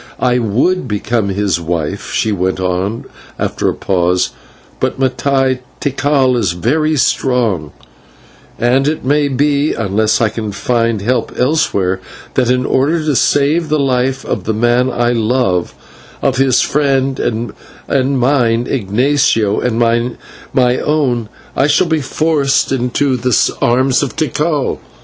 I 0.19 0.39
would 0.39 0.87
become 0.87 1.29
his 1.29 1.59
wife," 1.61 2.11
she 2.11 2.31
went 2.31 2.59
on 2.59 3.05
after 3.37 3.69
a 3.69 3.75
pause, 3.75 4.31
"but, 4.79 4.99
Mattai, 4.99 5.59
Tikal 5.79 6.35
is 6.37 6.53
very 6.53 6.95
strong, 6.97 7.71
and 8.57 8.87
it 8.87 9.05
may 9.05 9.27
be, 9.27 9.73
unless 9.75 10.19
I 10.19 10.29
can 10.29 10.53
find 10.53 11.03
help 11.03 11.31
elsewhere, 11.37 11.99
that 12.33 12.49
in 12.49 12.65
order 12.65 12.97
to 13.05 13.15
save 13.15 13.69
the 13.69 13.77
life 13.77 14.25
of 14.25 14.45
the 14.45 14.55
man 14.55 14.89
I 14.89 15.11
love, 15.11 15.75
of 16.23 16.37
his 16.37 16.61
friend 16.61 17.19
and 17.19 17.51
mine, 18.19 18.65
Ignatio, 18.67 19.59
and 19.59 19.77
my 20.53 20.77
own, 20.79 21.29
I 21.55 21.67
shall 21.67 21.85
be 21.85 22.01
forced 22.01 22.71
into 22.71 23.17
the 23.17 23.37
arms 23.61 24.01
of 24.01 24.15
Tikal. 24.15 24.79